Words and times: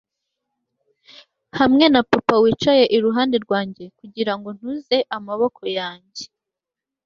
hamwe 1.59 1.85
na 1.93 2.01
Papa 2.11 2.35
wicaye 2.43 2.83
iruhande 2.95 3.37
rwanjye 3.45 3.83
kugirango 3.99 4.49
ntuze 4.57 4.97
amaboko 5.17 5.61
yanjye 5.77 6.23